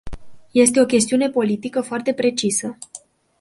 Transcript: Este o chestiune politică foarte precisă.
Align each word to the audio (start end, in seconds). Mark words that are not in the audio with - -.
Este 0.51 0.79
o 0.81 0.85
chestiune 0.85 1.29
politică 1.29 1.81
foarte 1.81 2.13
precisă. 2.13 2.77